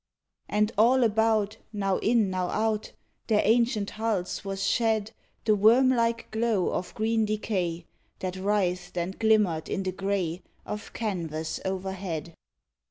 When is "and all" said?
0.49-1.03